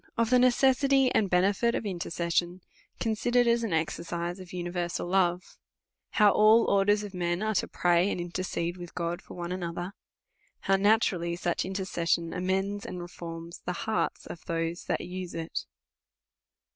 [0.17, 2.61] Ofthe necessiti/ and hencjit of Intercession,
[2.99, 5.39] consider ed as an exercise of universal lore.
[6.13, 9.51] How all or ders of men arc to praij and intercede icith God for one
[9.51, 9.93] another.
[10.61, 15.67] How natnrallij such intercession amends and reforms the hearts of those that use it.